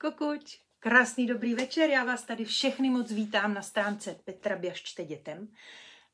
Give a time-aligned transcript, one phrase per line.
[0.00, 5.48] Kukuč, krásný dobrý večer, já vás tady všechny moc vítám na stránce Petra Běžčte dětem.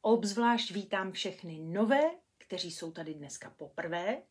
[0.02, 2.00] Obzvlášť vítám všechny nové,
[2.38, 4.22] kteří jsou tady dneska poprvé.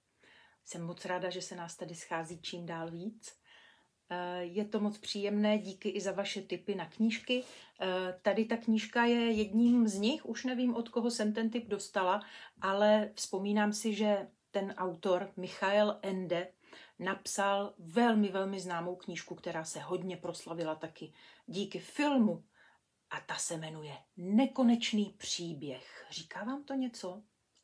[0.66, 3.36] Jsem moc ráda, že se nás tady schází čím dál víc.
[4.10, 7.44] Eh, je to moc příjemné, díky i za vaše tipy na knížky.
[7.82, 11.68] Eh, tady ta knížka je jedním z nich, už nevím, od koho jsem ten tip
[11.68, 12.22] dostala,
[12.62, 16.48] ale vzpomínám si, že ten autor Michael Ende
[17.00, 21.14] napsal velmi, velmi známou knížku, která se hodně proslavila taky
[21.46, 22.44] díky filmu.
[23.10, 26.06] A ta se jmenuje Nekonečný příběh.
[26.10, 27.22] Říká vám to něco?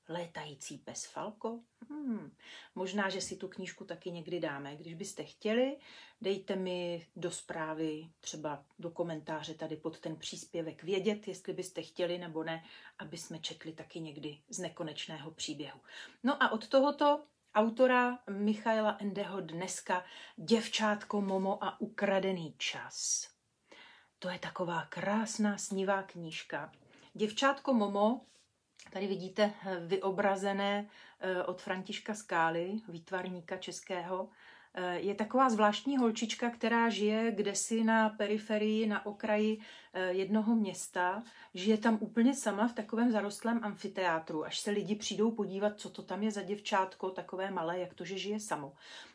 [0.10, 1.60] Létající pes Falko?
[1.90, 2.36] Hmm,
[2.76, 4.76] možná, že si tu knížku taky někdy dáme.
[4.76, 5.78] Když byste chtěli,
[6.22, 12.18] dejte mi do zprávy, třeba do komentáře tady pod ten příspěvek vědět, jestli byste chtěli
[12.18, 12.64] nebo ne,
[13.00, 15.80] aby jsme četli taky někdy z nekonečného příběhu.
[16.24, 17.24] No a od tohoto
[17.56, 20.04] autora Michaela Endeho dneska
[20.36, 23.28] Děvčátko Momo a ukradený čas.
[24.20, 26.72] To je taková krásná snivá knížka.
[27.14, 28.26] Děvčátko Momo,
[28.92, 34.32] tady vidíte vyobrazené eh, od Františka Skály, výtvarníka českého, Eh,
[34.94, 39.62] je taková zvláštní holčička, která žije kdesi na periferii, na okraji
[39.94, 41.24] eh, jednoho města.
[41.54, 46.02] Žije tam úplně sama v takovém zarostlém amfiteátru, až se lidi přijdou podívat, co to
[46.02, 48.74] tam je za děvčátko, takové malé, jak to, že žije samo.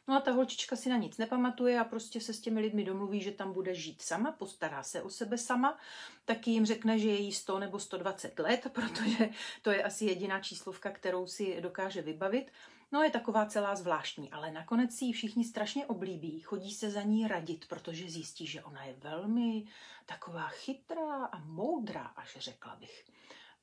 [0.09, 3.21] No a ta holčička si na nic nepamatuje a prostě se s těmi lidmi domluví,
[3.21, 5.79] že tam bude žít sama, postará se o sebe sama,
[6.25, 9.29] taky jim řekne, že je jí 100 nebo 120 let, protože
[9.63, 12.53] to je asi jediná číslovka, kterou si dokáže vybavit.
[12.93, 17.03] No je taková celá zvláštní, ale nakonec si ji všichni strašně oblíbí, chodí se za
[17.03, 19.65] ní radit, protože zjistí, že ona je velmi
[20.07, 23.05] taková chytrá a moudrá, až řekla bych.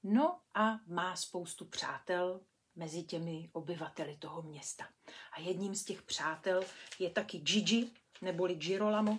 [0.04, 2.42] No a má spoustu přátel
[2.76, 4.88] mezi těmi obyvateli toho města.
[5.32, 6.64] A jedním z těch přátel
[7.00, 9.18] je taky Gigi, neboli Girolamo.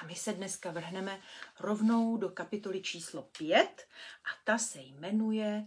[0.00, 1.20] A my se dneska vrhneme
[1.60, 3.86] rovnou do kapitoly číslo 5
[4.24, 5.66] a ta se jmenuje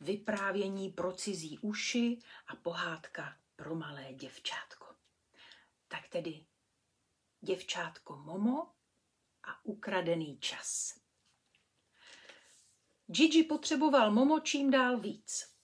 [0.00, 4.86] vyprávění pro cizí uši a pohádka pro malé děvčátko.
[5.88, 6.46] Tak tedy
[7.40, 8.72] děvčátko Momo
[9.42, 10.98] a ukradený čas.
[13.06, 15.54] Gigi potřeboval Momo čím dál víc.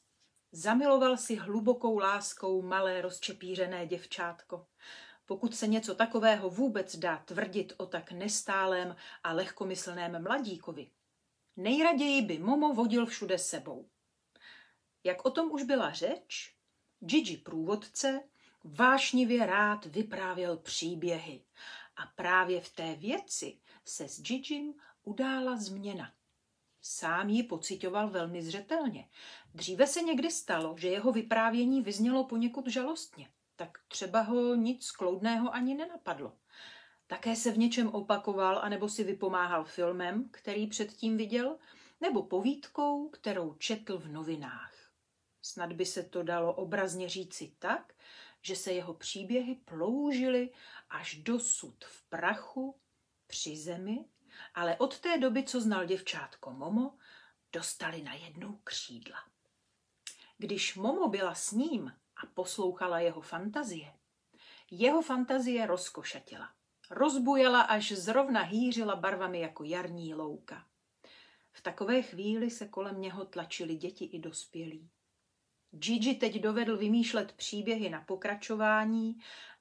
[0.52, 4.66] Zamiloval si hlubokou láskou malé rozčepířené děvčátko.
[5.26, 10.90] Pokud se něco takového vůbec dá tvrdit o tak nestálém a lehkomyslném mladíkovi,
[11.56, 13.88] nejraději by Momo vodil všude sebou.
[15.05, 16.55] Jak o tom už byla řeč,
[17.00, 18.22] Gigi průvodce
[18.65, 21.44] vášnivě rád vyprávěl příběhy
[21.97, 24.75] a právě v té věci se s Gigim
[25.05, 26.12] udála změna.
[26.83, 29.09] Sám ji pocitoval velmi zřetelně.
[29.55, 35.55] Dříve se někdy stalo, že jeho vyprávění vyznělo poněkud žalostně, tak třeba ho nic kloudného
[35.55, 36.32] ani nenapadlo.
[37.06, 41.59] Také se v něčem opakoval anebo si vypomáhal filmem, který předtím viděl,
[42.00, 44.69] nebo povídkou, kterou četl v novinách.
[45.42, 47.94] Snad by se to dalo obrazně říci tak,
[48.42, 50.50] že se jeho příběhy ploužily
[50.90, 52.76] až dosud v prachu,
[53.26, 54.04] při zemi,
[54.54, 56.94] ale od té doby, co znal děvčátko Momo,
[57.52, 59.18] dostali na jednou křídla.
[60.38, 63.92] Když Momo byla s ním a poslouchala jeho fantazie,
[64.70, 66.50] jeho fantazie rozkošatila.
[66.90, 70.66] Rozbujela, až zrovna hýřila barvami jako jarní louka.
[71.52, 74.90] V takové chvíli se kolem něho tlačili děti i dospělí.
[75.70, 79.16] Gigi teď dovedl vymýšlet příběhy na pokračování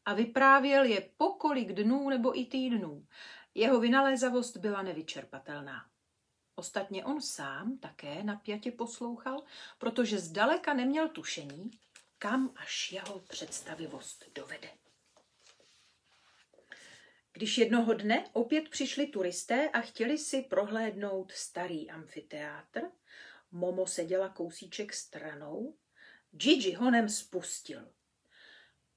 [0.05, 3.07] a vyprávěl je po kolik dnů nebo i týdnů.
[3.55, 5.85] Jeho vynalézavost byla nevyčerpatelná.
[6.55, 9.43] Ostatně on sám také napjatě poslouchal,
[9.77, 11.71] protože zdaleka neměl tušení,
[12.17, 14.69] kam až jeho představivost dovede.
[17.33, 22.81] Když jednoho dne opět přišli turisté a chtěli si prohlédnout starý amfiteátr,
[23.51, 25.75] Momo seděla kousíček stranou
[26.31, 27.91] Gigi honem spustil.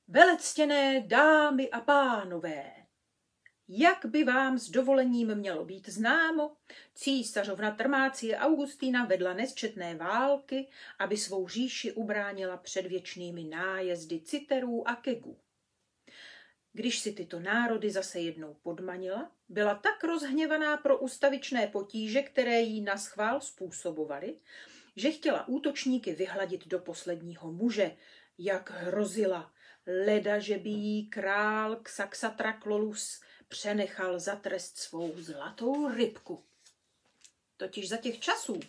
[0.09, 2.73] Velectěné dámy a pánové,
[3.69, 6.57] jak by vám s dovolením mělo být známo,
[6.95, 10.69] císařovna Trmácie Augustína vedla nesčetné války,
[10.99, 15.39] aby svou říši ubránila před věčnými nájezdy citerů a kegů.
[16.73, 22.81] Když si tyto národy zase jednou podmanila, byla tak rozhněvaná pro ustavičné potíže, které jí
[22.81, 24.39] na schvál způsobovaly,
[24.97, 27.97] že chtěla útočníky vyhladit do posledního muže,
[28.39, 29.53] jak hrozila,
[29.87, 36.45] leda, že by jí král Xaxatraklolus přenechal za trest svou zlatou rybku.
[37.57, 38.61] Totiž za těch časů,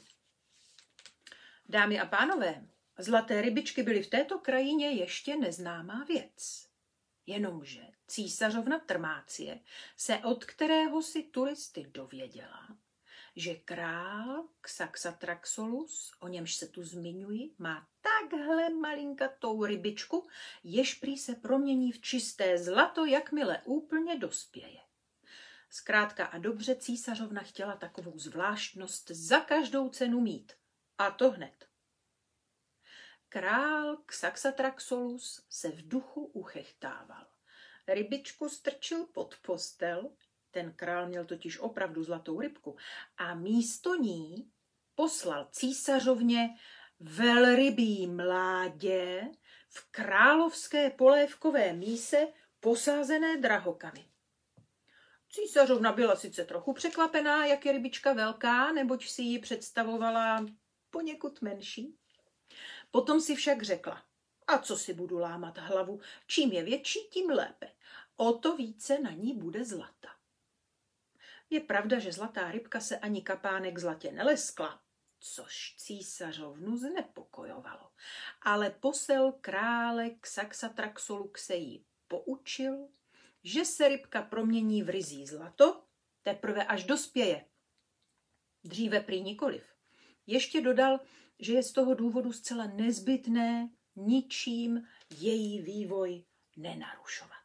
[1.70, 2.66] dámy a pánové,
[2.98, 6.68] zlaté rybičky byly v této krajině ještě neznámá věc.
[7.26, 9.60] Jenomže císařovna Trmácie
[9.98, 12.68] se od kterého si turisty dověděla,
[13.36, 20.28] že král Xaxatraxolus, o němž se tu zmiňuji, má takhle malinkatou rybičku,
[20.64, 24.80] jež prý se promění v čisté zlato, jakmile úplně dospěje.
[25.70, 30.54] Zkrátka a dobře císařovna chtěla takovou zvláštnost za každou cenu mít.
[30.98, 31.68] A to hned.
[33.30, 37.28] Král Xaxatraxolus se v duchu uchechtával.
[37.88, 40.12] Rybičku strčil pod postel,
[40.54, 42.76] ten král měl totiž opravdu zlatou rybku,
[43.18, 44.52] a místo ní
[44.96, 46.50] poslal císařovně
[47.00, 49.32] velrybí mládě
[49.70, 52.28] v královské polévkové míse
[52.60, 54.06] posázené drahokamy.
[55.30, 60.46] Císařovna byla sice trochu překvapená, jak je rybička velká, neboť si ji představovala
[60.90, 61.98] poněkud menší.
[62.92, 64.04] Potom si však řekla,
[64.48, 67.72] a co si budu lámat hlavu, čím je větší, tím lépe.
[68.16, 70.10] O to více na ní bude zlata.
[71.54, 74.82] Je pravda, že zlatá rybka se ani kapánek zlatě neleskla,
[75.20, 77.92] což císařovnu znepokojovalo.
[78.42, 82.88] Ale posel krále Xaxatraxoluk se jí poučil,
[83.44, 85.84] že se rybka promění v rizí zlato,
[86.24, 87.46] teprve až dospěje.
[88.64, 89.64] Dříve prý nikoliv.
[90.28, 91.00] Ještě dodal,
[91.40, 96.24] že je z toho důvodu zcela nezbytné ničím její vývoj
[96.58, 97.43] nenarušovat.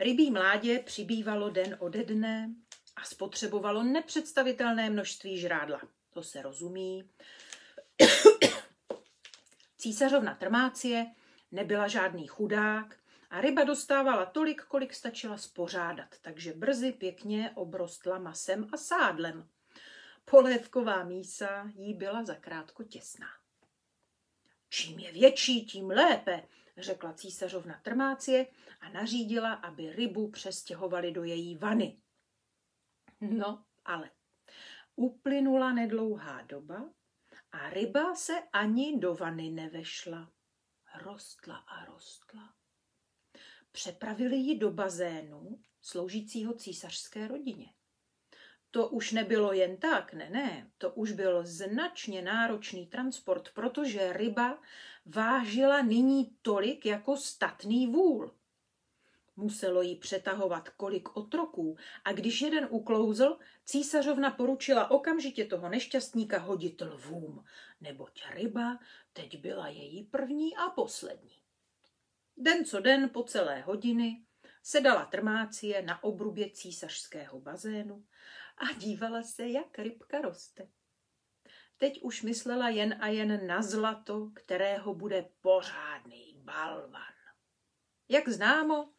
[0.00, 2.54] Rybí mládě přibývalo den ode dne
[2.96, 5.80] a spotřebovalo nepředstavitelné množství žrádla.
[6.10, 7.10] To se rozumí.
[9.78, 11.06] Císařovna Trmácie
[11.52, 12.96] nebyla žádný chudák
[13.30, 19.48] a ryba dostávala tolik, kolik stačila spořádat, takže brzy pěkně obrostla masem a sádlem.
[20.24, 23.28] Polévková mísa jí byla zakrátko těsná.
[24.68, 26.42] Čím je větší, tím lépe,
[26.78, 28.46] řekla císařovna Trmácie
[28.80, 32.00] a nařídila, aby rybu přestěhovali do její vany.
[33.20, 34.10] No, ale
[34.96, 36.90] uplynula nedlouhá doba
[37.52, 40.32] a ryba se ani do vany nevešla.
[41.02, 42.54] Rostla a rostla.
[43.72, 47.74] Přepravili ji do bazénu, sloužícího císařské rodině.
[48.72, 54.58] To už nebylo jen tak, ne, ne, to už byl značně náročný transport, protože ryba
[55.06, 58.34] vážila nyní tolik jako statný vůl.
[59.36, 66.80] Muselo jí přetahovat kolik otroků a když jeden uklouzl, císařovna poručila okamžitě toho nešťastníka hodit
[66.80, 67.44] lvům,
[67.80, 68.78] neboť ryba
[69.12, 71.36] teď byla její první a poslední.
[72.36, 74.24] Den co den po celé hodiny
[74.62, 78.04] sedala trmácie na obrubě císařského bazénu
[78.56, 80.68] a dívala se, jak rybka roste.
[81.78, 87.14] Teď už myslela jen a jen na zlato, kterého bude pořádný balvan.
[88.08, 88.92] Jak známo,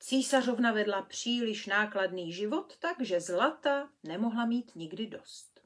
[0.00, 5.60] císařovna vedla příliš nákladný život, takže zlata nemohla mít nikdy dost.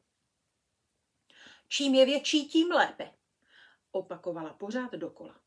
[1.69, 3.11] Čím je větší, tím lépe,
[3.91, 5.41] opakovala pořád dokola.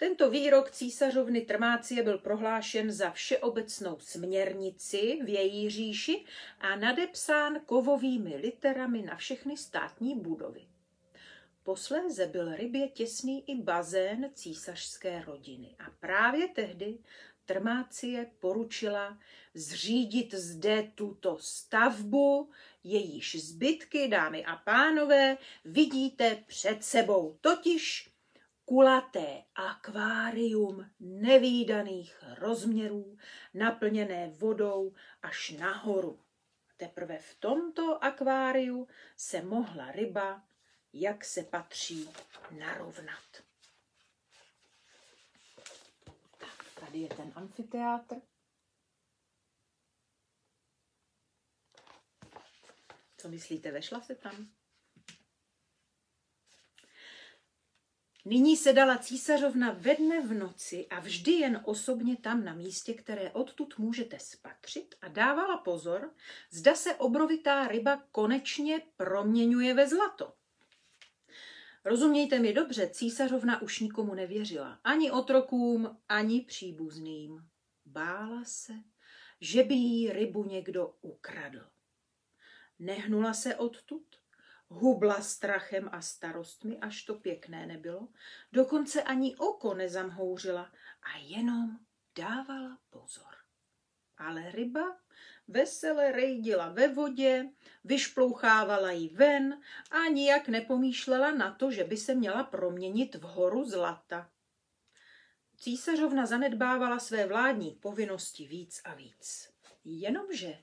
[0.00, 6.24] Tento výrok císařovny Trmácie byl prohlášen za všeobecnou směrnici v její říši
[6.60, 10.60] a nadepsán kovovými literami na všechny státní budovy.
[11.62, 16.98] Posléze byl rybě těsný i bazén císařské rodiny a právě tehdy
[17.44, 19.18] Trmácie poručila
[19.54, 22.50] zřídit zde tuto stavbu,
[22.84, 28.10] jejíž zbytky, dámy a pánové, vidíte před sebou, totiž
[28.70, 33.18] kulaté akvárium nevýdaných rozměrů,
[33.54, 36.20] naplněné vodou až nahoru.
[36.76, 40.44] Teprve v tomto akváriu se mohla ryba,
[40.92, 42.10] jak se patří,
[42.58, 43.42] narovnat.
[46.38, 48.14] Tak, tady je ten amfiteátr.
[53.16, 54.59] Co myslíte, vešla se tam?
[58.24, 62.94] Nyní se dala císařovna ve dne v noci a vždy jen osobně tam na místě,
[62.94, 66.14] které odtud můžete spatřit a dávala pozor,
[66.50, 70.32] zda se obrovitá ryba konečně proměňuje ve zlato.
[71.84, 77.48] Rozumějte mi dobře, císařovna už nikomu nevěřila, ani otrokům, ani příbuzným.
[77.86, 78.72] Bála se,
[79.40, 81.66] že by jí rybu někdo ukradl.
[82.78, 84.19] Nehnula se odtud,
[84.70, 88.08] hubla strachem a starostmi, až to pěkné nebylo,
[88.52, 90.72] dokonce ani oko nezamhouřila
[91.02, 91.78] a jenom
[92.16, 93.34] dávala pozor.
[94.18, 94.96] Ale ryba
[95.48, 97.48] vesele rejdila ve vodě,
[97.84, 99.60] vyšplouchávala ji ven
[99.90, 104.30] a nijak nepomýšlela na to, že by se měla proměnit v horu zlata.
[105.56, 109.52] císařovna zanedbávala své vládní povinnosti víc a víc.
[109.84, 110.58] Jenomže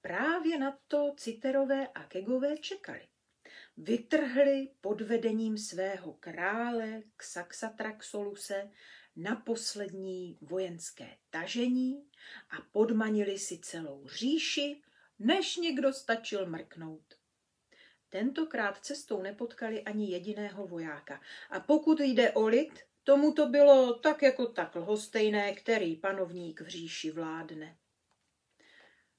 [0.00, 3.08] právě na to Citerové a Kegové čekali.
[3.80, 8.70] Vytrhli pod vedením svého krále Xaxatraxoluse
[9.16, 12.04] na poslední vojenské tažení
[12.50, 14.82] a podmanili si celou říši,
[15.18, 17.14] než někdo stačil mrknout.
[18.10, 21.20] Tentokrát cestou nepotkali ani jediného vojáka.
[21.50, 26.66] A pokud jde o lid, tomu to bylo tak jako tak lhostejné, který panovník v
[26.66, 27.76] říši vládne.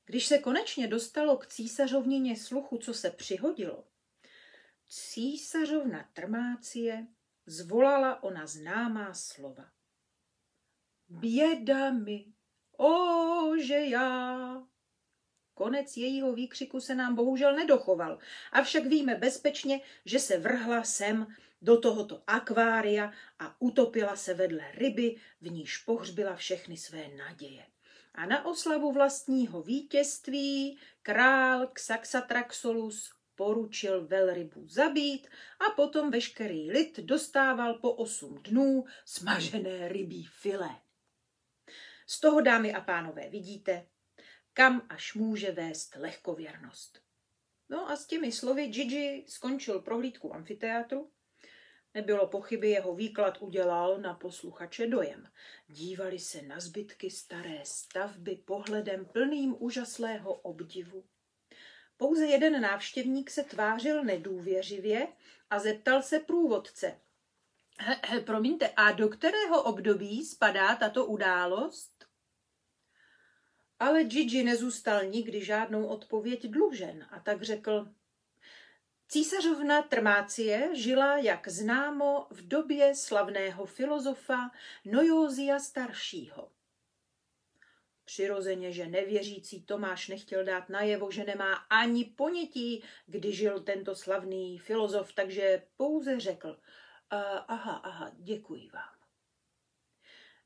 [0.05, 3.88] Když se konečně dostalo k císařovnině sluchu, co se přihodilo,
[4.89, 7.07] císařovna Trmácie
[7.45, 9.65] zvolala ona známá slova.
[11.09, 12.25] Běda mi,
[12.77, 14.63] o, že já.
[15.53, 18.19] Konec jejího výkřiku se nám bohužel nedochoval,
[18.51, 21.27] avšak víme bezpečně, že se vrhla sem
[21.61, 27.65] do tohoto akvária a utopila se vedle ryby, v níž pohřbila všechny své naděje.
[28.13, 35.27] A na oslavu vlastního vítězství král Xaxatraxolus poručil velrybu zabít
[35.59, 40.69] a potom veškerý lid dostával po osm dnů smažené rybí filé.
[42.07, 43.87] Z toho, dámy a pánové, vidíte,
[44.53, 47.01] kam až může vést lehkověrnost.
[47.69, 51.11] No a s těmi slovy Gigi skončil prohlídku amfiteátru.
[51.93, 55.27] Nebylo pochyby, jeho výklad udělal na posluchače dojem.
[55.67, 61.03] Dívali se na zbytky staré stavby pohledem plným úžaslého obdivu.
[61.99, 65.07] Pouze jeden návštěvník se tvářil nedůvěřivě
[65.49, 66.99] a zeptal se průvodce.
[67.79, 72.05] He, he, promiňte, a do kterého období spadá tato událost?
[73.79, 77.87] Ale Gigi nezůstal nikdy žádnou odpověď dlužen a tak řekl,
[79.07, 84.51] Císařovna Trmácie žila, jak známo, v době slavného filozofa
[84.85, 86.51] Nojózia staršího.
[88.09, 94.59] Přirozeně, že nevěřící Tomáš nechtěl dát najevo, že nemá ani ponětí, kdy žil tento slavný
[94.59, 96.59] filozof, takže pouze řekl,
[97.47, 98.95] aha, aha, děkuji vám.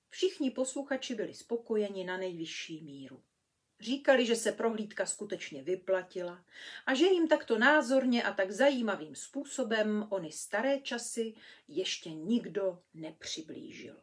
[0.09, 3.23] Všichni posluchači byli spokojeni na nejvyšší míru.
[3.79, 6.45] Říkali, že se prohlídka skutečně vyplatila
[6.85, 11.33] a že jim takto názorně a tak zajímavým způsobem ony staré časy
[11.67, 13.95] ještě nikdo nepřiblížil.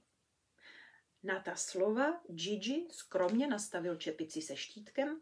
[1.23, 5.21] Na ta slova Gigi skromně nastavil čepici se štítkem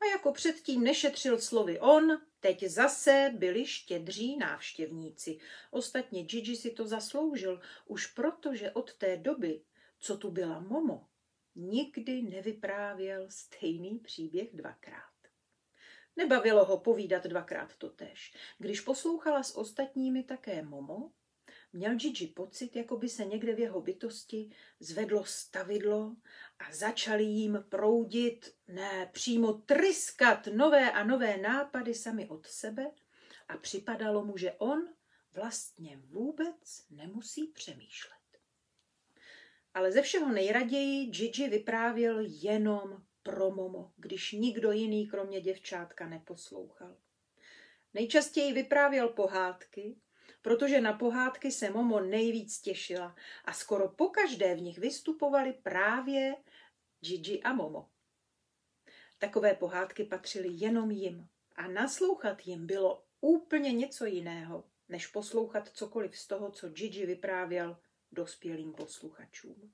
[0.00, 5.38] a jako předtím nešetřil slovy on, teď zase byli štědří návštěvníci.
[5.70, 9.62] Ostatně Gigi si to zasloužil, už proto, že od té doby,
[9.98, 11.08] co tu byla Momo,
[11.54, 15.12] nikdy nevyprávěl stejný příběh dvakrát.
[16.16, 18.34] Nebavilo ho povídat dvakrát totéž.
[18.58, 21.12] Když poslouchala s ostatními také Momo,
[21.72, 26.16] měl Gigi pocit, jako by se někde v jeho bytosti zvedlo stavidlo
[26.58, 32.90] a začaly jim proudit, ne přímo tryskat nové a nové nápady sami od sebe
[33.48, 34.88] a připadalo mu, že on
[35.32, 38.18] vlastně vůbec nemusí přemýšlet.
[39.74, 46.96] Ale ze všeho nejraději Gigi vyprávěl jenom pro Momo, když nikdo jiný kromě děvčátka neposlouchal.
[47.94, 49.96] Nejčastěji vyprávěl pohádky,
[50.42, 56.36] protože na pohádky se Momo nejvíc těšila a skoro pokaždé v nich vystupovali právě
[57.00, 57.88] Gigi a Momo.
[59.18, 66.18] Takové pohádky patřily jenom jim a naslouchat jim bylo úplně něco jiného, než poslouchat cokoliv
[66.18, 67.78] z toho, co Gigi vyprávěl
[68.12, 69.72] dospělým posluchačům.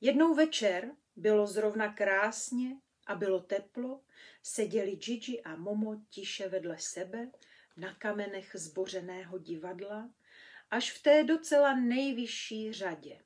[0.00, 4.00] Jednou večer bylo zrovna krásně a bylo teplo,
[4.42, 7.30] seděli Gigi a Momo tiše vedle sebe
[7.76, 10.10] na kamenech zbořeného divadla,
[10.70, 13.20] až v té docela nejvyšší řadě.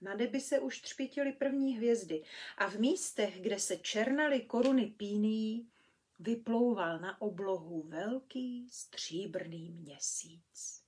[0.00, 2.24] Na nebi se už třpitily první hvězdy
[2.56, 5.70] a v místech, kde se černaly koruny píní,
[6.18, 10.84] vyplouval na oblohu velký stříbrný měsíc.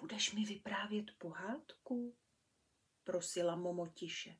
[0.00, 2.14] Budeš mi vyprávět pohádku?
[3.04, 4.36] prosila Momo tiše.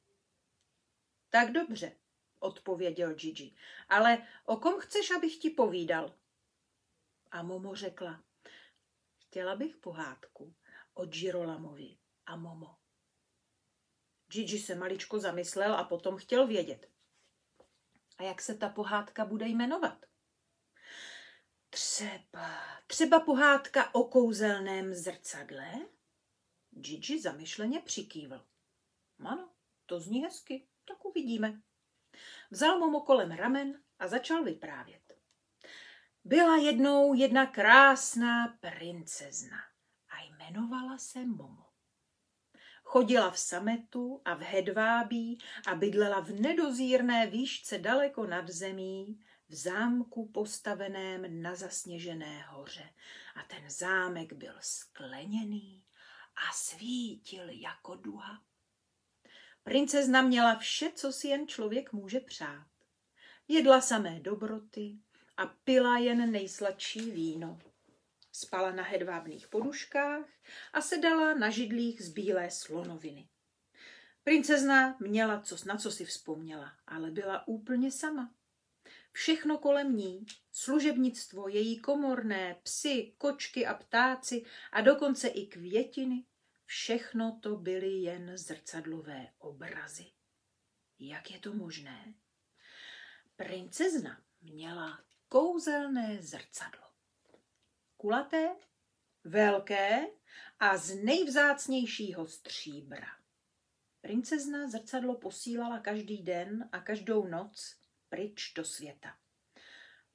[1.30, 1.96] Tak dobře,
[2.38, 3.54] odpověděl Gigi,
[3.88, 6.14] ale o kom chceš, abych ti povídal?
[7.36, 8.24] A Momo řekla,
[9.18, 10.54] chtěla bych pohádku
[10.94, 12.76] o Girolamovi a Momo.
[14.32, 16.90] Gigi se maličko zamyslel a potom chtěl vědět.
[18.18, 20.06] A jak se ta pohádka bude jmenovat?
[21.70, 25.72] Třeba, třeba pohádka o kouzelném zrcadle?
[26.70, 28.46] Gigi zamyšleně přikývl.
[29.24, 29.52] Ano,
[29.86, 31.62] to zní hezky, tak uvidíme.
[32.50, 35.05] Vzal Momo kolem ramen a začal vyprávět.
[36.26, 39.56] Byla jednou jedna krásná princezna
[40.08, 41.66] a jmenovala se Momo.
[42.82, 49.54] Chodila v sametu a v hedvábí a bydlela v nedozírné výšce daleko nad zemí, v
[49.54, 52.90] zámku postaveném na zasněžené hoře.
[53.34, 55.84] A ten zámek byl skleněný
[56.48, 58.42] a svítil jako duha.
[59.62, 62.66] Princezna měla vše, co si jen člověk může přát.
[63.48, 64.98] Jedla samé dobroty
[65.36, 67.58] a pila jen nejsladší víno.
[68.32, 70.26] Spala na hedvábných poduškách
[70.72, 73.28] a sedala na židlích z bílé slonoviny.
[74.24, 78.34] Princezna měla co, na co si vzpomněla, ale byla úplně sama.
[79.12, 86.24] Všechno kolem ní, služebnictvo, její komorné, psy, kočky a ptáci a dokonce i květiny,
[86.64, 90.06] všechno to byly jen zrcadlové obrazy.
[90.98, 92.14] Jak je to možné?
[93.36, 96.86] Princezna měla kouzelné zrcadlo.
[97.96, 98.56] Kulaté,
[99.24, 100.06] velké
[100.58, 103.06] a z nejvzácnějšího stříbra.
[104.00, 107.76] Princezna zrcadlo posílala každý den a každou noc
[108.08, 109.18] pryč do světa.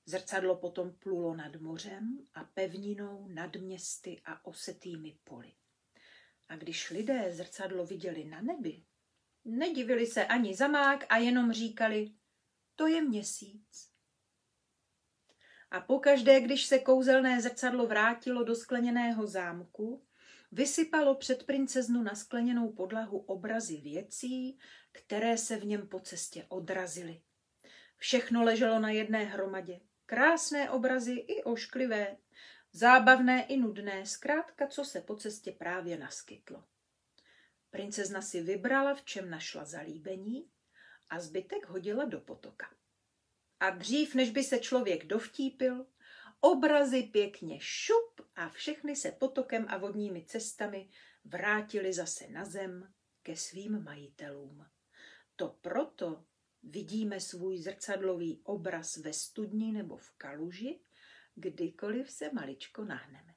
[0.06, 5.54] Zrcadlo potom plulo nad mořem a pevninou nad městy a osetými poli.
[6.48, 8.84] A když lidé zrcadlo viděli na nebi,
[9.46, 12.12] nedivili se ani zamák a jenom říkali,
[12.76, 13.91] to je měsíc.
[15.72, 20.04] A pokaždé, když se kouzelné zrcadlo vrátilo do skleněného zámku,
[20.52, 24.60] vysypalo před princeznu na skleněnou podlahu obrazy věcí,
[24.92, 27.22] které se v něm po cestě odrazily.
[27.98, 29.80] Všechno leželo na jedné hromadě.
[30.06, 32.18] Krásné obrazy i ošklivé,
[32.72, 36.64] zábavné i nudné, zkrátka, co se po cestě právě naskytlo.
[37.70, 40.50] Princezna si vybrala, v čem našla zalíbení
[41.10, 42.68] a zbytek hodila do potoka.
[43.62, 45.86] A dřív, než by se člověk dovtípil,
[46.40, 50.90] obrazy pěkně šup a všechny se potokem a vodními cestami
[51.26, 52.94] vrátili zase na zem
[53.24, 54.66] ke svým majitelům.
[55.36, 56.26] To proto
[56.64, 60.80] vidíme svůj zrcadlový obraz ve studni nebo v kaluži,
[61.36, 63.36] kdykoliv se maličko nahneme.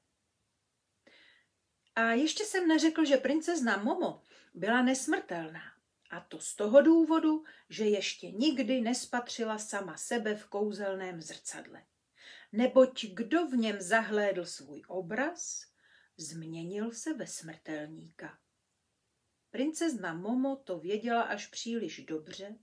[1.95, 4.21] A ještě jsem neřekl, že princezna Momo
[4.53, 5.74] byla nesmrtelná.
[6.09, 11.83] A to z toho důvodu, že ještě nikdy nespatřila sama sebe v kouzelném zrcadle.
[12.51, 15.65] Neboť kdo v něm zahlédl svůj obraz,
[16.17, 18.39] změnil se ve smrtelníka.
[19.51, 22.55] Princezna Momo to věděla až příliš dobře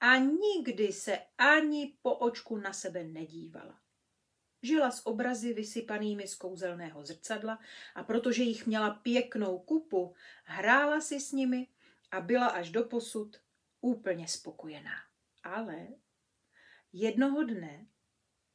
[0.00, 3.80] a nikdy se ani po očku na sebe nedívala.
[4.62, 7.58] Žila s obrazy vysypanými z kouzelného zrcadla
[7.94, 10.14] a protože jich měla pěknou kupu,
[10.44, 11.66] hrála si s nimi
[12.10, 13.36] a byla až do posud
[13.80, 14.96] úplně spokojená.
[15.42, 15.88] Ale
[16.92, 17.86] jednoho dne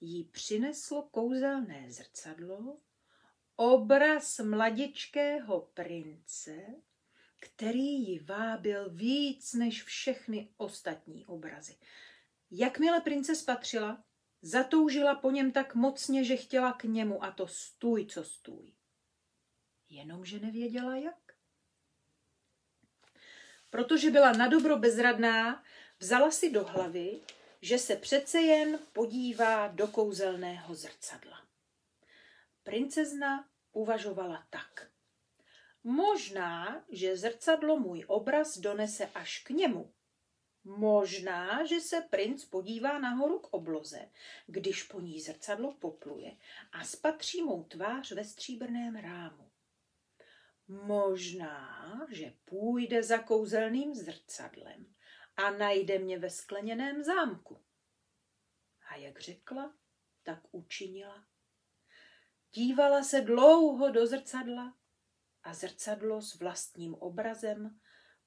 [0.02, 2.78] jí přineslo kouzelné zrcadlo
[3.56, 6.66] obraz mladičkého prince,
[7.40, 11.78] který ji vábil víc než všechny ostatní obrazy.
[12.52, 14.04] Jakmile prince spatřila,
[14.42, 18.74] zatoužila po něm tak mocně, že chtěla k němu a to stůj, co stůj.
[19.90, 21.35] Jenomže nevěděla jak.
[23.76, 25.64] Protože byla na dobro bezradná,
[26.00, 27.22] vzala si do hlavy,
[27.62, 31.42] že se přece jen podívá do kouzelného zrcadla.
[32.64, 34.88] Princezna uvažovala tak.
[35.84, 39.94] Možná, že zrcadlo můj obraz donese až k němu.
[40.64, 44.10] Možná, že se princ podívá nahoru k obloze,
[44.48, 46.38] když po ní zrcadlo popluje
[46.72, 49.55] a spatří mou tvář ve stříbrném rámu.
[50.68, 54.96] Možná, že půjde za kouzelným zrcadlem
[55.38, 57.66] a najde mě ve skleněném zámku.
[58.90, 59.76] A jak řekla,
[60.24, 61.28] tak učinila.
[62.52, 64.78] Dívala se dlouho do zrcadla
[65.44, 67.80] a zrcadlo s vlastním obrazem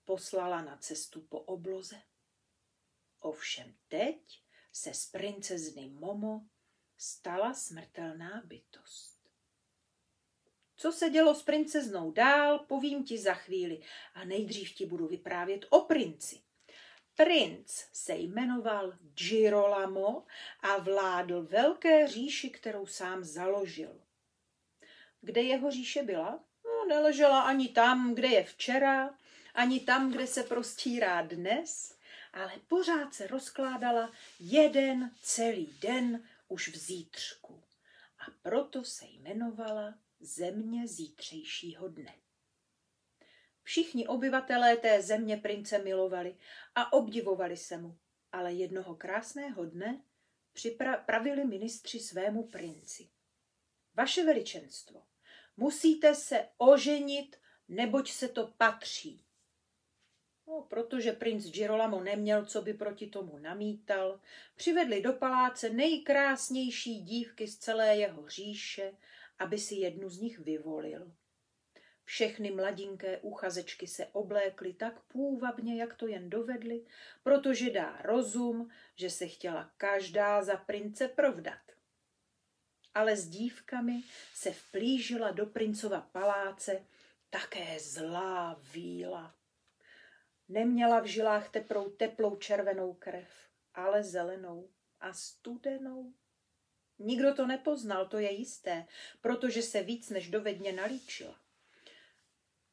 [0.05, 2.03] poslala na cestu po obloze.
[3.19, 6.49] Ovšem teď se z princezny Momo
[6.97, 9.18] stala smrtelná bytost.
[10.81, 13.81] Co se dělo s princeznou dál, povím ti za chvíli
[14.15, 16.41] a nejdřív ti budu vyprávět o princi.
[17.17, 20.25] Princ se jmenoval Girolamo
[20.61, 24.01] a vládl velké říši, kterou sám založil.
[25.21, 26.45] Kde jeho říše byla?
[26.65, 29.15] No, neležela ani tam, kde je včera,
[29.55, 31.99] ani tam, kde se prostírá dnes,
[32.33, 37.63] ale pořád se rozkládala jeden celý den už v zítřku.
[38.19, 42.15] A proto se jmenovala země zítřejšího dne.
[43.63, 46.37] Všichni obyvatelé té země prince milovali
[46.75, 47.99] a obdivovali se mu,
[48.33, 50.03] ale jednoho krásného dne
[50.53, 53.11] připravili ministři svému princi.
[53.95, 55.03] Vaše veličenstvo,
[55.57, 57.37] musíte se oženit
[57.69, 59.25] neboť se to patří.
[60.47, 64.21] No, protože princ Girolamo neměl, co by proti tomu namítal,
[64.57, 68.93] přivedli do paláce nejkrásnější dívky z celé jeho říše,
[69.39, 71.13] aby si jednu z nich vyvolil.
[72.05, 76.85] Všechny mladinké uchazečky se oblékly tak půvabně, jak to jen dovedly,
[77.23, 81.61] protože dá rozum, že se chtěla každá za prince provdat.
[82.95, 84.03] Ale s dívkami
[84.35, 86.85] se vplížila do princova paláce
[87.31, 89.35] také zlá víla.
[90.49, 93.29] Neměla v žilách teprou teplou červenou krev,
[93.75, 94.71] ale zelenou
[95.01, 96.13] a studenou.
[96.99, 98.87] Nikdo to nepoznal, to je jisté,
[99.21, 101.41] protože se víc než dovedně nalíčila.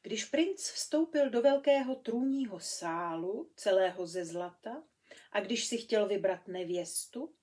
[0.01, 4.83] Když princ vstoupil do velkého trůního sálu, celého ze zlata,
[5.31, 7.35] a když si chtěl vybrat nevěstu,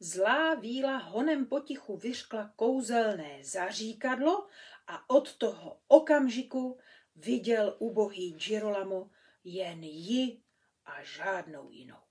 [0.00, 4.46] zlá víla honem potichu vyřkla kouzelné zaříkadlo
[4.86, 6.78] a od toho okamžiku
[7.16, 9.10] viděl ubohý Girolamo
[9.44, 10.42] jen ji
[10.84, 12.05] a žádnou jinou.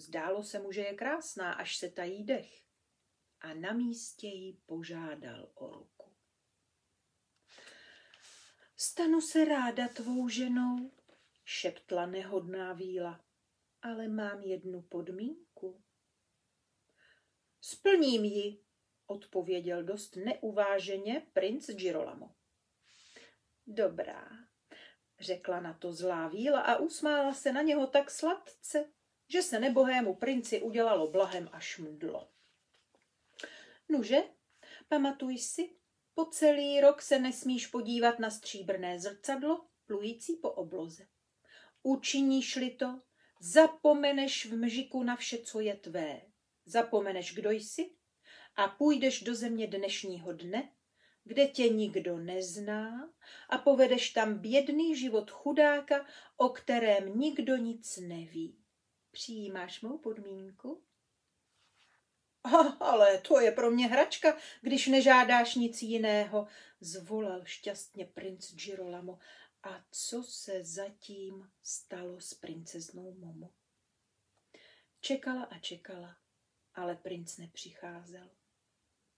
[0.00, 2.64] Zdálo se mu, že je krásná, až se tají dech
[3.40, 6.12] a na místě jí požádal o ruku.
[8.76, 10.92] Stanu se ráda tvou ženou,
[11.44, 13.24] šeptla nehodná víla,
[13.82, 15.82] ale mám jednu podmínku.
[17.60, 18.64] Splním ji,
[19.06, 22.34] odpověděl dost neuváženě princ Girolamo.
[23.66, 24.30] Dobrá,
[25.20, 28.92] řekla na to zlá víla a usmála se na něho tak sladce,
[29.32, 32.28] že se nebohému princi udělalo blahem až mdlo.
[33.88, 34.22] Nuže,
[34.88, 35.70] pamatuj si,
[36.14, 41.06] po celý rok se nesmíš podívat na stříbrné zrcadlo, plující po obloze.
[41.82, 43.00] Učiníš-li to,
[43.40, 46.22] zapomeneš v mžiku na vše, co je tvé.
[46.66, 47.90] Zapomeneš, kdo jsi
[48.56, 50.72] a půjdeš do země dnešního dne,
[51.24, 53.12] kde tě nikdo nezná
[53.48, 58.59] a povedeš tam bědný život chudáka, o kterém nikdo nic neví.
[59.10, 60.82] Přijímáš mou podmínku?
[62.80, 66.46] Ale to je pro mě hračka, když nežádáš nic jiného,
[66.80, 69.18] zvolal šťastně princ Girolamo.
[69.62, 73.50] A co se zatím stalo s princeznou Momo?
[75.00, 76.16] Čekala a čekala,
[76.74, 78.30] ale princ nepřicházel.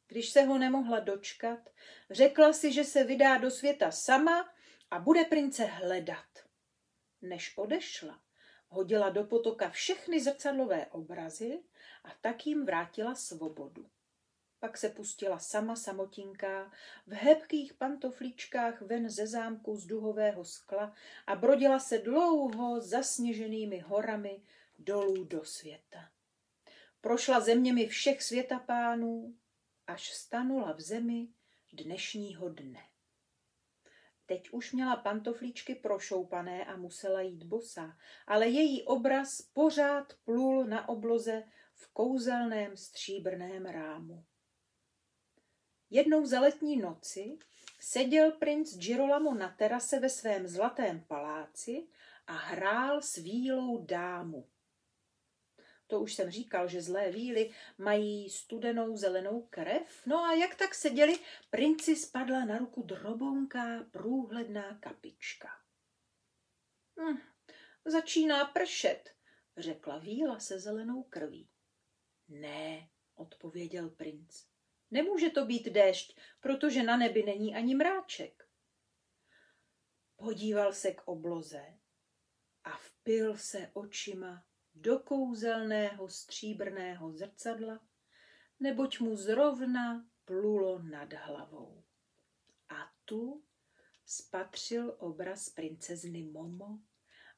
[0.07, 1.70] Když se ho nemohla dočkat,
[2.11, 4.55] řekla si, že se vydá do světa sama
[4.90, 6.48] a bude prince hledat.
[7.22, 8.21] Než odešla,
[8.72, 11.62] hodila do potoka všechny zrcadlové obrazy
[12.04, 13.87] a tak jim vrátila svobodu.
[14.61, 16.72] Pak se pustila sama samotinká
[17.06, 20.94] v hebkých pantoflíčkách ven ze zámku z duhového skla
[21.26, 24.42] a brodila se dlouho zasněženými horami
[24.78, 26.11] dolů do světa.
[27.00, 29.35] Prošla zeměmi všech světapánů,
[29.87, 31.28] až stanula v zemi
[31.72, 32.91] dnešního dne.
[34.33, 40.88] Teď už měla pantoflíčky prošoupané a musela jít bosa, ale její obraz pořád plul na
[40.88, 44.25] obloze v kouzelném stříbrném rámu.
[45.90, 47.38] Jednou za letní noci
[47.81, 51.87] seděl princ Girolamo na terase ve svém zlatém paláci
[52.27, 54.49] a hrál s vílou dámu.
[55.92, 60.07] To už jsem říkal, že zlé víly mají studenou zelenou krev.
[60.07, 61.18] No a jak tak seděli,
[61.50, 65.48] princi spadla na ruku drobonká průhledná kapička.
[67.00, 67.18] Hm,
[67.85, 69.14] začíná pršet,
[69.57, 71.48] řekla víla se zelenou krví.
[72.28, 74.44] Ne, odpověděl princ.
[74.90, 78.48] Nemůže to být déšť, protože na nebi není ani mráček.
[80.16, 81.78] Podíval se k obloze
[82.64, 87.80] a vpil se očima do kouzelného stříbrného zrcadla,
[88.61, 91.85] neboť mu zrovna plulo nad hlavou.
[92.68, 93.42] A tu
[94.06, 96.78] spatřil obraz princezny Momo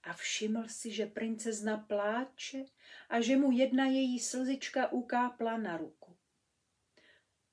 [0.02, 2.64] a všiml si, že princezna pláče
[3.08, 6.16] a že mu jedna její slzička ukápla na ruku.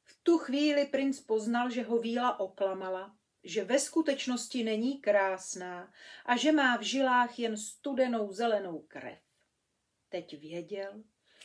[0.03, 5.93] V tu chvíli princ poznal, že ho víla oklamala, že ve skutečnosti není krásná
[6.25, 9.30] a že má v žilách jen studenou zelenou krev.
[10.11, 11.03] Teď věděl,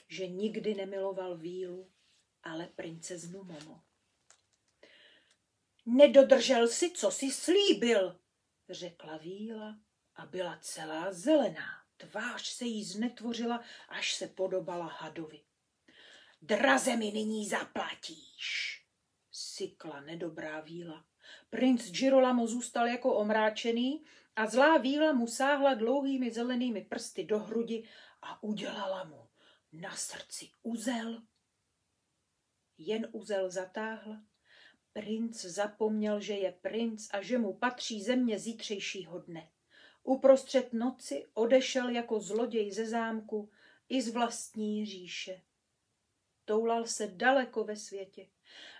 [0.08, 1.90] že nikdy nemiloval vílu,
[2.42, 3.82] ale princeznu Momo.
[5.86, 8.20] Nedodržel si, co si slíbil,
[8.68, 9.78] řekla víla
[10.14, 11.84] a byla celá zelená.
[11.96, 15.40] Tvář se jí znetvořila, až se podobala hadovi.
[16.42, 18.84] Draze mi nyní zaplatíš,
[19.32, 21.04] sykla nedobrá víla.
[21.50, 24.04] Princ Girolamo zůstal jako omráčený
[24.36, 27.88] a zlá víla mu sáhla dlouhými zelenými prsty do hrudi
[28.26, 29.28] a udělala mu
[29.72, 31.22] na srdci uzel.
[32.78, 34.22] Jen uzel zatáhla,
[34.96, 39.48] Princ zapomněl, že je princ a že mu patří země zítřejšího dne.
[40.02, 43.50] Uprostřed noci odešel jako zloděj ze zámku
[43.88, 45.42] i z vlastní říše.
[46.44, 48.26] Toulal se daleko ve světě,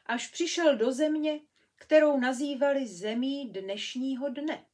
[0.07, 1.41] až přišel do země,
[1.75, 4.67] kterou nazývali zemí dnešního dne.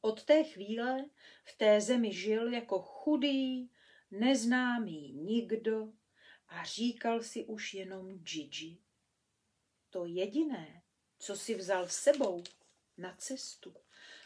[0.00, 1.04] Od té chvíle
[1.44, 3.70] v té zemi žil jako chudý,
[4.10, 5.92] neznámý nikdo
[6.48, 8.78] a říkal si už jenom Gigi.
[9.90, 10.82] To jediné,
[11.18, 12.44] co si vzal sebou
[12.96, 13.74] na cestu,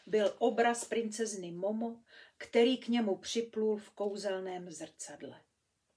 [0.06, 2.02] byl obraz princezny Momo,
[2.36, 5.44] který k němu připlul v kouzelném zrcadle.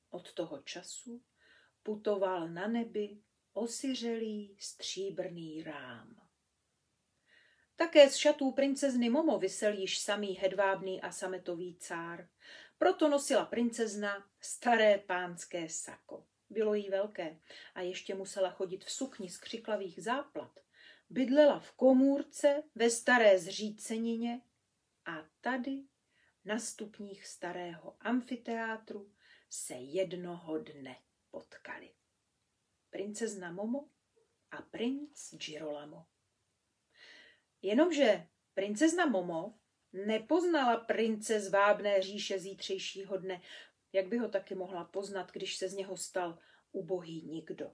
[0.10, 1.22] Od toho času
[1.84, 3.18] putoval na nebi
[3.54, 6.23] osiřelý stříbrný rám.
[7.76, 12.30] Také z šatů princezny Momo vysel již samý hedvábný a sametový cár.
[12.78, 16.28] Proto nosila princezna staré pánské sako.
[16.50, 17.40] Bylo jí velké
[17.76, 20.60] a ještě musela chodit v sukni z křiklavých záplat.
[21.10, 24.42] Bydlela v komůrce ve staré zřícenině
[25.06, 25.84] a tady
[26.46, 29.12] na stupních starého amfiteátru
[29.50, 30.96] se jednoho dne
[31.32, 31.94] potkali.
[32.90, 33.90] Princezna Momo
[34.52, 36.06] a princ Girolamo.
[37.64, 39.60] Jenomže princezna Momo
[39.94, 43.42] nepoznala prince z vábné říše zítřejšího dne,
[43.94, 46.40] jak by ho taky mohla poznat, když se z něho stal
[46.72, 47.72] ubohý nikdo.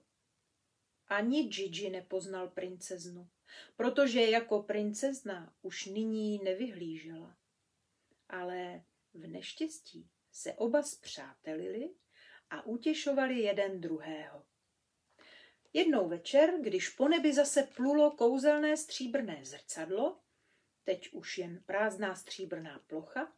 [1.08, 3.30] Ani Gigi nepoznal princeznu,
[3.76, 7.38] protože jako princezna už nyní nevyhlížela.
[8.30, 11.94] Ale v neštěstí se oba zpřátelili
[12.50, 14.46] a utěšovali jeden druhého.
[15.74, 20.20] Jednou večer, když po nebi zase plulo kouzelné stříbrné zrcadlo,
[20.84, 23.34] teď už jen prázdná stříbrná plocha,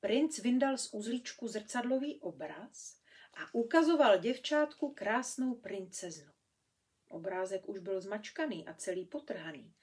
[0.00, 3.00] princ vyndal z uzlíčku zrcadlový obraz
[3.34, 6.32] a ukazoval děvčátku krásnou princeznu.
[7.08, 9.74] Obrázek už byl zmačkaný a celý potrhaný,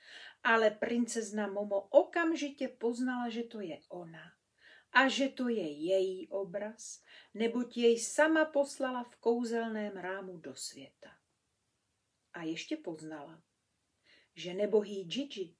[0.43, 4.33] ale princezna Momo okamžitě poznala, že to je ona
[4.91, 11.18] a že to je její obraz, neboť jej sama poslala v kouzelném rámu do světa.
[12.39, 13.41] A ještě poznala,
[14.35, 15.55] že nebohý Gigi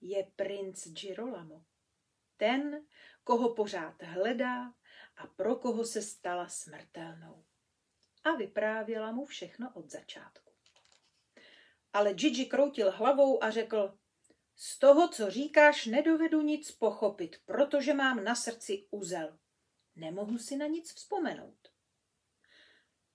[0.00, 1.64] je princ Girolamo.
[2.36, 2.86] Ten,
[3.24, 4.74] koho pořád hledá
[5.16, 7.44] a pro koho se stala smrtelnou.
[8.24, 10.52] A vyprávěla mu všechno od začátku.
[11.92, 13.98] Ale Gigi kroutil hlavou a řekl,
[14.56, 19.38] z toho, co říkáš, nedovedu nic pochopit, protože mám na srdci uzel.
[19.96, 21.68] Nemohu si na nic vzpomenout.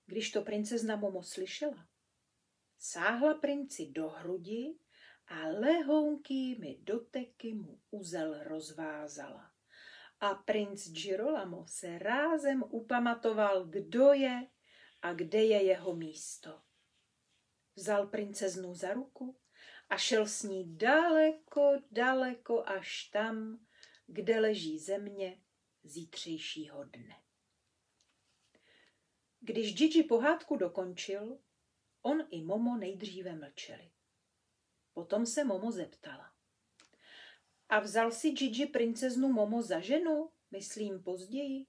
[0.06, 1.88] Když to princezna Momo slyšela,
[2.78, 4.78] sáhla princi do hrudi
[5.26, 9.52] a lehounkými doteky mu uzel rozvázala.
[10.20, 14.46] A princ Girolamo se rázem upamatoval, kdo je
[15.02, 16.62] a kde je jeho místo.
[17.76, 19.38] Vzal princeznu za ruku
[19.88, 23.66] a šel s ní daleko, daleko až tam,
[24.06, 25.40] kde leží země
[25.82, 27.16] zítřejšího dne.
[29.40, 31.38] Když Gigi pohádku dokončil,
[32.02, 33.90] on i Momo nejdříve mlčeli.
[34.92, 36.34] Potom se Momo zeptala.
[37.68, 41.66] A vzal si Gigi princeznu Momo za ženu, myslím později?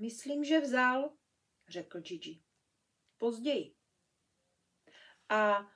[0.00, 1.16] Myslím, že vzal,
[1.68, 2.42] řekl Gigi.
[3.18, 3.74] Později.
[5.28, 5.70] A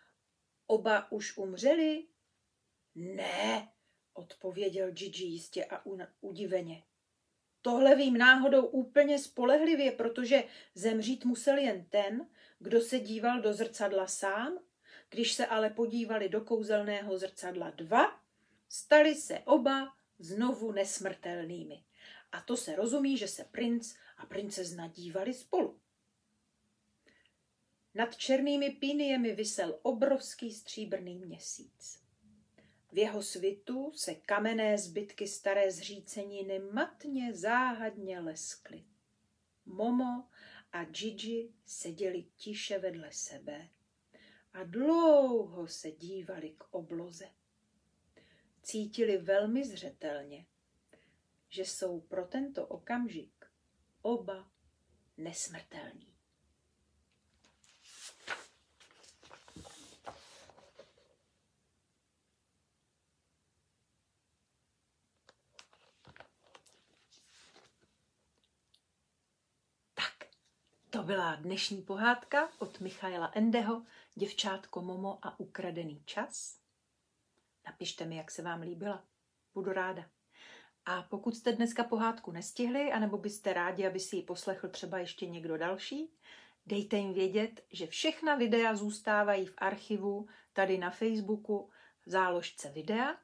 [0.66, 2.08] oba už umřeli?
[2.94, 3.72] Ne,
[4.14, 5.86] odpověděl Gigi jistě a
[6.20, 6.82] udiveně.
[7.62, 10.44] Tohle vím náhodou úplně spolehlivě, protože
[10.74, 14.58] zemřít musel jen ten, kdo se díval do zrcadla sám
[15.10, 18.20] když se ale podívali do kouzelného zrcadla dva,
[18.68, 21.84] stali se oba znovu nesmrtelnými.
[22.32, 25.80] A to se rozumí, že se princ a princezna dívali spolu.
[27.94, 32.02] Nad černými píniemi vysel obrovský stříbrný měsíc.
[32.92, 38.84] V jeho svitu se kamenné zbytky staré zříceniny matně záhadně leskly.
[39.66, 40.28] Momo
[40.76, 43.68] a Gigi seděli tiše vedle sebe
[44.52, 47.28] a dlouho se dívali k obloze.
[48.62, 50.46] Cítili velmi zřetelně,
[51.48, 53.44] že jsou pro tento okamžik
[54.02, 54.50] oba
[55.16, 56.16] nesmrtelní.
[70.90, 73.82] To byla dnešní pohádka od Michaela Endeho,
[74.14, 76.58] Děvčátko Momo a ukradený čas.
[77.66, 79.04] Napište mi, jak se vám líbila.
[79.54, 80.04] Budu ráda.
[80.84, 85.26] A pokud jste dneska pohádku nestihli, anebo byste rádi, aby si ji poslechl třeba ještě
[85.26, 86.10] někdo další,
[86.66, 91.70] Dejte jim vědět, že všechna videa zůstávají v archivu tady na Facebooku
[92.06, 93.16] v záložce videa.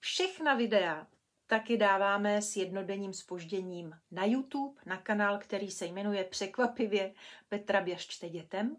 [0.00, 1.06] Všechna videa
[1.46, 7.14] taky dáváme s jednodenním spožděním na YouTube, na kanál, který se jmenuje překvapivě
[7.48, 8.76] Petra Běž čte dětem.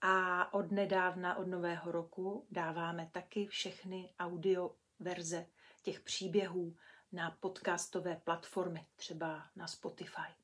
[0.00, 5.46] A od nedávna, od nového roku, dáváme taky všechny audio verze
[5.82, 6.76] těch příběhů
[7.12, 10.34] na podcastové platformy, třeba na Spotify.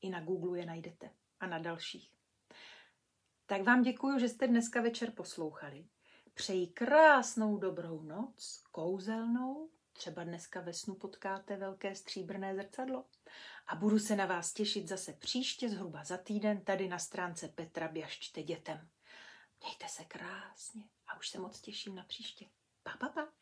[0.00, 2.12] I na Google je najdete a na dalších.
[3.46, 5.86] Tak vám děkuji, že jste dneska večer poslouchali.
[6.34, 13.04] Přeji krásnou dobrou noc, kouzelnou, třeba dneska ve snu potkáte velké stříbrné zrcadlo.
[13.66, 17.88] A budu se na vás těšit zase příště, zhruba za týden, tady na stránce Petra
[17.88, 18.88] Běžčte dětem.
[19.60, 22.46] Mějte se krásně a už se moc těším na příště.
[22.82, 23.39] Pa, pa, pa.